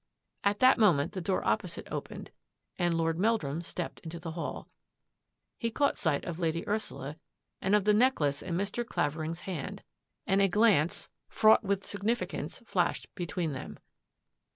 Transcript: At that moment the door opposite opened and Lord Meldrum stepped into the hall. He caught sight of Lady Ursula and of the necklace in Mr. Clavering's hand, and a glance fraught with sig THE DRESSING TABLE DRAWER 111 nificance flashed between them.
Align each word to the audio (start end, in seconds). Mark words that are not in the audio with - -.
At 0.43 0.57
that 0.61 0.79
moment 0.79 1.11
the 1.11 1.21
door 1.21 1.45
opposite 1.45 1.87
opened 1.91 2.31
and 2.79 2.95
Lord 2.95 3.19
Meldrum 3.19 3.61
stepped 3.61 3.99
into 3.99 4.17
the 4.19 4.31
hall. 4.31 4.67
He 5.59 5.69
caught 5.69 5.95
sight 5.95 6.25
of 6.25 6.39
Lady 6.39 6.67
Ursula 6.67 7.17
and 7.61 7.75
of 7.75 7.85
the 7.85 7.93
necklace 7.93 8.41
in 8.41 8.55
Mr. 8.57 8.83
Clavering's 8.83 9.41
hand, 9.41 9.83
and 10.25 10.41
a 10.41 10.47
glance 10.47 11.07
fraught 11.29 11.63
with 11.63 11.85
sig 11.85 12.01
THE 12.01 12.05
DRESSING 12.07 12.17
TABLE 12.17 12.27
DRAWER 12.39 12.45
111 12.47 12.65
nificance 12.65 12.67
flashed 12.67 13.13
between 13.13 13.51
them. 13.53 13.77